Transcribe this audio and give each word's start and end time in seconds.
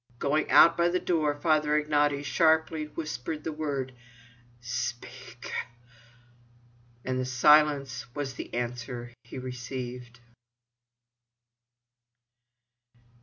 Going 0.17 0.49
out 0.49 0.77
by 0.77 0.89
the 0.89 0.99
door, 0.99 1.35
Father 1.39 1.79
Ignaty 1.79 2.23
sharply 2.25 2.85
whispered 2.85 3.43
the 3.43 3.51
word: 3.51 3.93
"Speak!" 4.59 5.51
And 7.05 7.27
silence 7.27 8.07
was 8.15 8.33
the 8.33 8.51
answer 8.55 9.13
he 9.23 9.37
received. 9.37 10.19